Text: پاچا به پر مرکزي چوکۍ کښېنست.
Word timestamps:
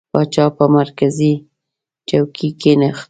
پاچا 0.13 0.45
به 0.49 0.53
پر 0.57 0.67
مرکزي 0.77 1.33
چوکۍ 2.09 2.49
کښېنست. 2.61 2.99